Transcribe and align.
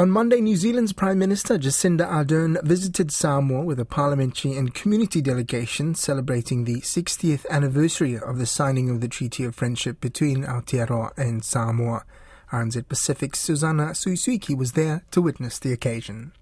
On 0.00 0.10
Monday, 0.10 0.40
New 0.40 0.56
Zealand's 0.56 0.94
Prime 0.94 1.18
Minister 1.18 1.58
Jacinda 1.58 2.08
Ardern 2.10 2.56
visited 2.62 3.12
Samoa 3.12 3.62
with 3.62 3.78
a 3.78 3.84
parliamentary 3.84 4.56
and 4.56 4.72
community 4.72 5.20
delegation 5.20 5.94
celebrating 5.94 6.64
the 6.64 6.80
60th 6.80 7.44
anniversary 7.50 8.16
of 8.18 8.38
the 8.38 8.46
signing 8.46 8.88
of 8.88 9.02
the 9.02 9.08
Treaty 9.08 9.44
of 9.44 9.54
Friendship 9.54 10.00
between 10.00 10.44
Aotearoa 10.44 11.10
and 11.18 11.44
Samoa. 11.44 12.06
RNZ 12.50 12.88
Pacific's 12.88 13.40
Susanna 13.40 13.88
Suisuiki 13.88 14.56
was 14.56 14.72
there 14.72 15.04
to 15.10 15.20
witness 15.20 15.58
the 15.58 15.70
occasion. 15.70 16.32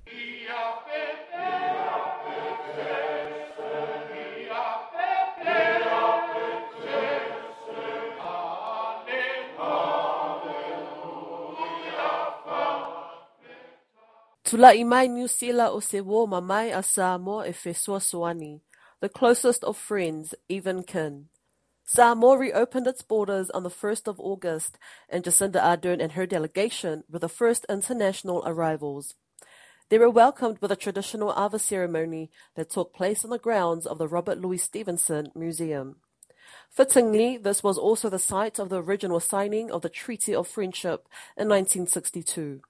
Tula'i 14.48 14.82
mai 14.82 15.06
New 15.08 15.29
Zealand 15.29 15.75
o 15.75 15.79
se 15.79 16.00
wo 16.00 16.26
mamai 16.26 16.75
a 16.75 16.82
Samoa 16.82 17.46
e 17.46 17.52
Fesuasoani, 17.52 18.62
the 18.98 19.08
closest 19.11 19.62
of 19.62 19.76
friends, 19.76 20.34
even 20.48 20.82
kin. 20.82 21.29
Samoa 21.84 22.39
reopened 22.39 22.86
its 22.86 23.03
borders 23.03 23.50
on 23.50 23.62
the 23.62 23.68
1st 23.68 24.08
of 24.08 24.18
August, 24.18 24.79
and 25.11 25.22
Jacinda 25.22 25.61
Ardern 25.61 26.03
and 26.03 26.12
her 26.12 26.25
delegation 26.25 27.04
were 27.11 27.18
the 27.18 27.29
first 27.29 27.66
international 27.68 28.42
arrivals. 28.46 29.16
They 29.90 29.98
were 29.98 30.08
welcomed 30.08 30.62
with 30.62 30.72
a 30.72 30.76
traditional 30.76 31.34
Ava 31.36 31.58
ceremony 31.58 32.30
that 32.55 32.70
took 32.70 32.94
place 32.94 33.25
on 33.25 33.30
the 33.30 33.39
grounds 33.39 33.86
of 33.86 33.98
the 33.98 34.08
Robert 34.08 34.39
Louis 34.39 34.56
Stevenson 34.56 35.30
Museum. 35.34 35.97
Fittingly, 36.70 37.36
this 37.36 37.62
was 37.62 37.77
also 37.77 38.08
the 38.08 38.19
site 38.19 38.58
of 38.58 38.70
the 38.70 38.83
original 38.83 39.20
signing 39.20 39.70
of 39.70 39.83
the 39.83 39.91
Treaty 39.91 40.34
of 40.34 40.48
Friendship 40.48 41.06
in 41.36 41.50
1962. 41.50 42.62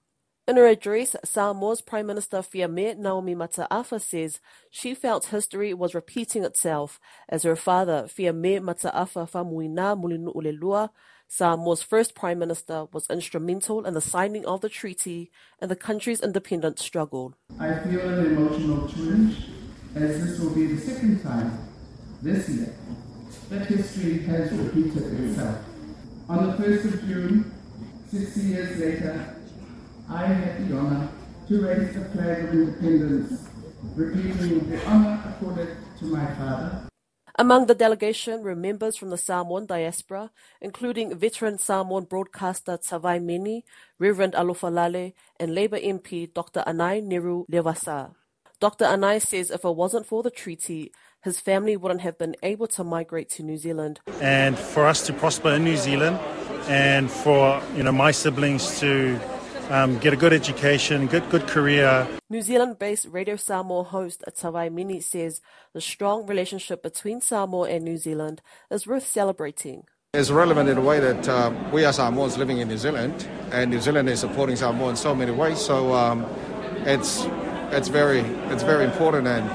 In 0.49 0.57
her 0.57 0.65
address, 0.65 1.15
Samoa's 1.23 1.79
Prime 1.79 2.07
Minister 2.07 2.37
Fiame 2.37 2.97
Naomi 2.97 3.35
Mata'afa 3.35 4.01
says 4.01 4.39
she 4.71 4.95
felt 4.95 5.25
history 5.25 5.75
was 5.75 5.93
repeating 5.93 6.43
itself 6.43 6.99
as 7.29 7.43
her 7.43 7.55
father, 7.55 8.05
Fiame 8.07 8.59
Mata'afa 8.59 9.29
Faumuina 9.29 9.95
Mulinu'ulelua, 9.95 10.89
Samoa's 11.27 11.83
first 11.83 12.15
Prime 12.15 12.39
Minister, 12.39 12.85
was 12.91 13.07
instrumental 13.11 13.85
in 13.85 13.93
the 13.93 14.01
signing 14.01 14.43
of 14.47 14.61
the 14.61 14.69
treaty 14.69 15.29
and 15.61 15.69
the 15.69 15.75
country's 15.75 16.19
independence 16.19 16.83
struggle. 16.83 17.35
I 17.59 17.75
feel 17.81 17.99
an 18.09 18.25
emotional 18.25 18.87
twinge 18.87 19.35
as 19.93 20.25
this 20.25 20.39
will 20.39 20.55
be 20.55 20.65
the 20.65 20.81
second 20.81 21.21
time 21.21 21.59
this 22.23 22.49
year 22.49 22.73
that 23.49 23.67
history 23.67 24.17
has 24.23 24.51
repeated 24.51 25.29
itself. 25.29 25.63
On 26.27 26.47
the 26.47 26.53
1st 26.53 26.85
of 26.85 27.05
June, 27.05 27.51
60 28.09 28.39
years 28.39 28.79
later, 28.79 29.35
I 30.11 30.25
had 30.25 30.67
the 30.67 30.75
honor 30.75 31.07
to 31.47 31.61
raise 31.61 31.93
the 31.93 32.03
flag 32.05 32.45
of 32.45 32.53
independence, 32.53 33.47
repeating 33.95 34.67
the 34.67 34.83
honor 34.87 35.21
accorded 35.29 35.77
to 35.99 36.05
my 36.05 36.25
father. 36.33 36.87
Among 37.37 37.67
the 37.67 37.75
delegation 37.75 38.41
were 38.41 38.55
members 38.55 38.97
from 38.97 39.11
the 39.11 39.17
Samoan 39.19 39.67
diaspora, 39.67 40.31
including 40.61 41.15
veteran 41.15 41.59
Samoan 41.59 42.05
broadcaster 42.05 42.77
Tavai 42.77 43.23
Meni, 43.23 43.65
Reverend 43.99 44.33
Alofalale, 44.33 45.13
and 45.39 45.53
Labour 45.53 45.77
MP 45.77 46.33
Dr. 46.33 46.63
Anae 46.65 47.03
Neru 47.03 47.45
Leavasa. 47.47 48.15
Dr. 48.59 48.85
Anae 48.85 49.21
says 49.21 49.51
if 49.51 49.63
it 49.63 49.75
wasn't 49.75 50.07
for 50.07 50.23
the 50.23 50.31
treaty, 50.31 50.91
his 51.23 51.39
family 51.39 51.77
wouldn't 51.77 52.01
have 52.01 52.17
been 52.17 52.35
able 52.41 52.67
to 52.67 52.83
migrate 52.83 53.29
to 53.29 53.43
New 53.43 53.57
Zealand. 53.57 53.99
And 54.19 54.57
for 54.57 54.87
us 54.87 55.05
to 55.05 55.13
prosper 55.13 55.51
in 55.51 55.63
New 55.63 55.77
Zealand, 55.77 56.19
and 56.67 57.11
for 57.11 57.61
you 57.75 57.83
know 57.83 57.91
my 57.91 58.11
siblings 58.11 58.79
to 58.79 59.19
um, 59.69 59.97
get 59.99 60.13
a 60.13 60.17
good 60.17 60.33
education, 60.33 61.07
good 61.07 61.29
good 61.29 61.47
career. 61.47 62.07
New 62.29 62.41
Zealand-based 62.41 63.07
Radio 63.09 63.35
Samoa 63.35 63.83
host 63.83 64.23
Tavai 64.27 64.71
Meni 64.71 64.99
says 64.99 65.41
the 65.73 65.81
strong 65.81 66.25
relationship 66.25 66.83
between 66.83 67.21
Samoa 67.21 67.69
and 67.69 67.83
New 67.83 67.97
Zealand 67.97 68.41
is 68.69 68.85
worth 68.85 69.07
celebrating. 69.07 69.83
It's 70.13 70.31
relevant 70.31 70.69
in 70.69 70.77
a 70.77 70.81
way 70.81 70.99
that 70.99 71.29
uh, 71.29 71.53
we 71.71 71.85
are 71.85 71.93
Samoans 71.93 72.37
living 72.37 72.57
in 72.57 72.67
New 72.67 72.77
Zealand, 72.77 73.27
and 73.51 73.69
New 73.69 73.79
Zealand 73.79 74.09
is 74.09 74.19
supporting 74.21 74.55
Samoa 74.55 74.89
in 74.89 74.95
so 74.95 75.13
many 75.13 75.31
ways. 75.31 75.59
So 75.59 75.93
um, 75.93 76.25
it's 76.85 77.27
it's 77.71 77.89
very 77.89 78.21
it's 78.49 78.63
very 78.63 78.85
important, 78.85 79.27
and 79.27 79.47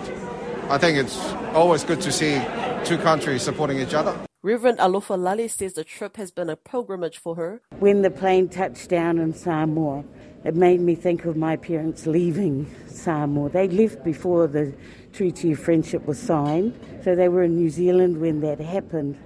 I 0.71 0.79
think 0.79 0.97
it's 0.97 1.19
always 1.55 1.83
good 1.83 2.01
to 2.03 2.13
see 2.13 2.41
two 2.85 2.99
countries 2.99 3.43
supporting 3.43 3.81
each 3.81 3.95
other. 3.95 4.17
Reverend 4.45 4.77
Alofa 4.77 5.19
Lali 5.19 5.49
says 5.49 5.73
the 5.73 5.85
trip 5.85 6.19
has 6.19 6.31
been 6.31 6.51
a 6.51 6.57
pilgrimage 6.57 7.17
for 7.17 7.35
her. 7.35 7.63
When 7.79 8.03
the 8.03 8.11
plane 8.11 8.51
touched 8.51 8.91
down 8.91 9.17
in 9.17 9.33
Samoa, 9.33 10.05
it 10.45 10.55
made 10.55 10.83
me 10.83 10.95
think 10.95 11.25
of 11.25 11.35
my 11.35 11.57
parents 11.57 12.07
leaving 12.07 12.71
Samoa. 12.87 13.49
They 13.49 13.69
left 13.69 14.05
before 14.05 14.47
the 14.47 14.75
Treaty 15.15 15.53
of 15.53 15.61
Friendship 15.61 16.05
was 16.05 16.19
signed, 16.19 16.79
so 17.03 17.15
they 17.15 17.31
were 17.31 17.45
in 17.45 17.57
New 17.57 17.71
Zealand 17.71 18.21
when 18.21 18.41
that 18.41 18.61
happened. 18.61 19.17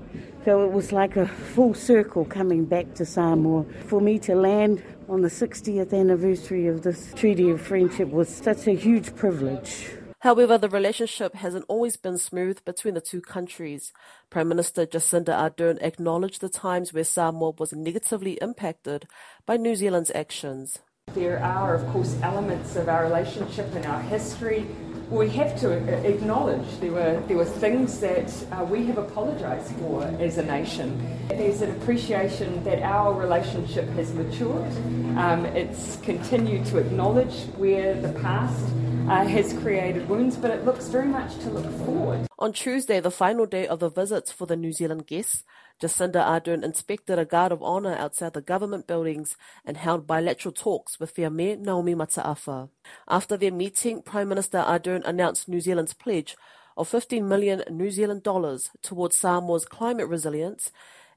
So 0.45 0.65
it 0.65 0.71
was 0.71 0.93
like 0.93 1.17
a 1.17 1.27
full 1.27 1.75
circle 1.75 2.25
coming 2.25 2.65
back 2.65 2.95
to 2.95 3.05
Samoa. 3.05 3.65
For 3.87 4.01
me 4.01 4.21
to 4.21 4.37
land 4.37 4.85
on 5.09 5.23
the 5.23 5.29
60th 5.29 5.93
anniversary 5.93 6.69
of 6.69 6.83
this 6.83 7.13
Treaty 7.15 7.51
of 7.51 7.61
Friendship 7.61 8.09
was 8.09 8.29
such 8.29 8.69
a 8.69 8.73
huge 8.73 9.17
privilege. 9.17 9.98
However, 10.21 10.59
the 10.59 10.69
relationship 10.69 11.35
hasn't 11.35 11.65
always 11.69 11.97
been 11.97 12.19
smooth 12.19 12.65
between 12.65 12.95
the 12.95 13.01
two 13.01 13.21
countries. 13.21 13.93
Prime 14.31 14.49
Minister 14.49 14.85
Jacinda 14.85 15.35
Ardern 15.35 15.79
acknowledged 15.81 16.41
the 16.41 16.49
times 16.49 16.93
where 16.93 17.05
Samoa 17.05 17.53
was 17.59 17.73
negatively 17.73 18.33
impacted 18.43 19.07
by 19.47 19.57
New 19.57 19.77
Zealand's 19.77 20.11
actions. 20.15 20.79
There 21.15 21.43
are, 21.43 21.75
of 21.75 21.87
course, 21.89 22.19
elements 22.23 22.77
of 22.77 22.89
our 22.89 23.05
relationship 23.05 23.73
and 23.75 23.87
our 23.87 24.03
history 24.03 24.67
we 25.11 25.31
have 25.31 25.59
to 25.59 25.71
acknowledge 26.07 26.67
there 26.81 26.93
were 26.93 27.23
there 27.27 27.39
were 27.39 27.45
things 27.45 27.99
that 28.01 28.31
uh, 28.53 28.63
we 28.65 28.85
have 28.87 28.99
apologised 28.99 29.73
for 29.77 30.05
as 30.21 30.37
a 30.37 30.43
nation. 30.43 31.19
There's 31.29 31.63
an 31.63 31.71
appreciation 31.71 32.63
that 32.65 32.83
our 32.83 33.15
relationship 33.15 33.89
has 33.91 34.13
matured. 34.13 34.71
Um, 35.17 35.47
it's 35.47 35.97
continued 36.03 36.67
to 36.67 36.79
acknowledge 36.79 37.45
where 37.57 37.99
the 37.99 38.13
past 38.21 38.67
uh, 39.09 39.25
has 39.25 39.55
created 39.55 40.07
wounds, 40.09 40.37
but 40.37 40.51
it 40.51 40.65
looks 40.67 40.89
very 40.89 41.09
much 41.09 41.35
to 41.39 41.49
look 41.51 41.65
forward. 41.85 42.27
On 42.39 42.53
Tuesday, 42.53 43.01
the 43.01 43.11
final 43.11 43.47
day 43.47 43.67
of 43.67 43.81
the 43.81 43.89
visits 43.89 44.31
for 44.31 44.47
the 44.47 44.57
New 44.57 44.73
Zealand 44.73 45.07
guests, 45.07 45.45
Jacinda 45.81 46.23
Ardern 46.23 46.63
inspected 46.63 47.19
a 47.19 47.25
guard 47.25 47.51
of 47.51 47.63
honour 47.63 47.95
outside 47.95 48.35
the 48.35 48.43
government 48.43 48.87
buildings 48.87 49.37
and 49.65 49.79
held 49.79 50.07
bilateral 50.07 50.53
talks 50.53 51.01
with 51.01 51.15
Fiame 51.15 51.59
Naomi 51.59 51.95
Mata'afa. 51.95 52.69
After 53.09 53.37
their 53.39 53.53
meeting, 53.53 54.03
Prime 54.03 54.29
Minister 54.29 54.59
Ardern 54.59 55.03
announced 55.07 55.49
New 55.49 55.61
Zealand's 55.61 55.95
pledge 55.95 56.37
of 56.77 56.89
15 56.89 57.27
million 57.27 57.63
New 57.71 57.91
Zealand 57.91 58.23
dollars 58.23 58.71
towards 58.83 59.17
Samoa's 59.17 59.65
climate 59.65 60.07
resilience 60.07 60.71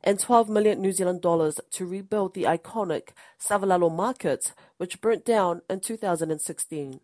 and 0.03 0.17
12 0.17 0.49
million 0.49 0.81
New 0.81 0.91
Zealand 0.93 1.21
dollars 1.21 1.59
to 1.71 1.85
rebuild 1.85 2.33
the 2.33 2.43
iconic 2.43 3.09
Savalalo 3.39 3.93
market, 3.93 4.53
which 4.77 5.01
burnt 5.01 5.25
down 5.25 5.61
in 5.69 5.81
2016. 5.81 6.99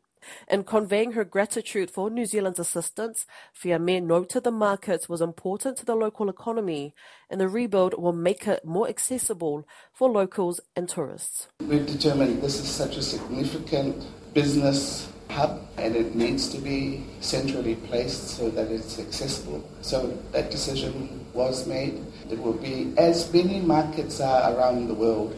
In 0.47 0.63
conveying 0.63 1.13
her 1.13 1.23
gratitude 1.23 1.91
for 1.91 2.09
New 2.09 2.25
Zealand's 2.25 2.59
assistance, 2.59 3.25
Fiame 3.53 4.03
noted 4.03 4.43
the 4.43 4.51
market 4.51 5.07
was 5.09 5.21
important 5.21 5.77
to 5.77 5.85
the 5.85 5.95
local 5.95 6.29
economy 6.29 6.93
and 7.29 7.39
the 7.39 7.47
rebuild 7.47 7.93
will 7.93 8.13
make 8.13 8.47
it 8.47 8.65
more 8.65 8.87
accessible 8.87 9.67
for 9.93 10.09
locals 10.09 10.59
and 10.75 10.87
tourists. 10.87 11.47
We've 11.61 11.85
determined 11.85 12.41
this 12.41 12.59
is 12.59 12.67
such 12.67 12.97
a 12.97 13.01
significant 13.01 14.05
business 14.33 15.09
hub 15.29 15.67
and 15.77 15.95
it 15.95 16.15
needs 16.15 16.49
to 16.49 16.57
be 16.57 17.05
centrally 17.19 17.75
placed 17.75 18.29
so 18.29 18.49
that 18.49 18.71
it's 18.71 18.99
accessible. 18.99 19.67
So 19.81 20.17
that 20.31 20.51
decision 20.51 21.25
was 21.33 21.67
made. 21.67 22.03
It 22.31 22.39
will 22.41 22.53
be, 22.53 22.93
as 22.97 23.31
many 23.31 23.59
markets 23.59 24.19
are 24.19 24.53
around 24.53 24.87
the 24.87 24.93
world, 24.93 25.35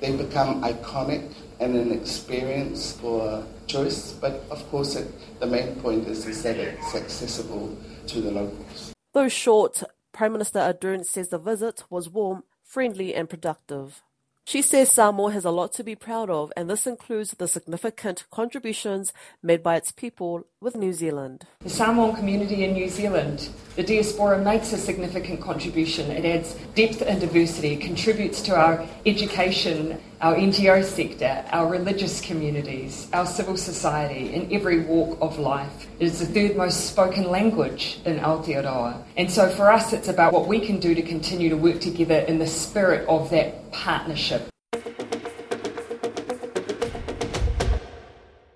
they 0.00 0.16
become 0.16 0.62
iconic 0.62 1.32
and 1.60 1.76
an 1.76 1.92
experience 1.92 2.92
for 2.92 3.44
tourists. 3.66 4.12
But 4.12 4.42
of 4.50 4.68
course, 4.70 4.96
it, 4.96 5.08
the 5.40 5.46
main 5.46 5.76
point 5.76 6.08
is, 6.08 6.26
is 6.26 6.42
that 6.42 6.56
it's 6.56 6.94
accessible 6.94 7.76
to 8.08 8.20
the 8.20 8.30
locals. 8.30 8.92
Though 9.12 9.28
short, 9.28 9.82
Prime 10.12 10.32
Minister 10.32 10.58
Ardern 10.58 11.04
says 11.04 11.28
the 11.28 11.38
visit 11.38 11.84
was 11.90 12.08
warm, 12.08 12.44
friendly, 12.64 13.14
and 13.14 13.28
productive. 13.28 14.02
She 14.44 14.62
says 14.62 14.90
Samoa 14.90 15.30
has 15.32 15.44
a 15.44 15.50
lot 15.50 15.72
to 15.74 15.84
be 15.84 15.94
proud 15.94 16.28
of, 16.28 16.52
and 16.56 16.68
this 16.68 16.86
includes 16.86 17.32
the 17.32 17.46
significant 17.46 18.24
contributions 18.32 19.12
made 19.42 19.62
by 19.62 19.76
its 19.76 19.92
people 19.92 20.44
with 20.60 20.74
New 20.74 20.92
Zealand. 20.92 21.46
The 21.60 21.70
Samoan 21.70 22.16
community 22.16 22.64
in 22.64 22.72
New 22.72 22.88
Zealand, 22.88 23.48
the 23.76 23.84
diaspora 23.84 24.38
makes 24.38 24.72
a 24.72 24.78
significant 24.78 25.40
contribution. 25.40 26.10
It 26.10 26.24
adds 26.24 26.54
depth 26.74 27.02
and 27.02 27.20
diversity, 27.20 27.76
contributes 27.76 28.40
to 28.42 28.56
our 28.56 28.84
education, 29.06 30.00
our 30.20 30.34
NGO 30.34 30.84
sector, 30.84 31.44
our 31.50 31.66
religious 31.66 32.20
communities, 32.20 33.08
our 33.12 33.24
civil 33.24 33.56
society 33.56 34.34
in 34.34 34.52
every 34.52 34.80
walk 34.80 35.16
of 35.22 35.38
life. 35.38 35.86
It 35.98 36.06
is 36.06 36.18
the 36.18 36.26
third 36.26 36.56
most 36.56 36.88
spoken 36.88 37.30
language 37.30 38.00
in 38.04 38.18
Aotearoa. 38.18 39.02
And 39.16 39.30
so 39.30 39.48
for 39.48 39.72
us, 39.72 39.94
it's 39.94 40.08
about 40.08 40.32
what 40.34 40.46
we 40.46 40.60
can 40.60 40.78
do 40.78 40.94
to 40.94 41.02
continue 41.02 41.48
to 41.48 41.56
work 41.56 41.80
together 41.80 42.18
in 42.18 42.38
the 42.38 42.46
spirit 42.46 43.08
of 43.08 43.30
that 43.30 43.72
partnership. 43.72 44.50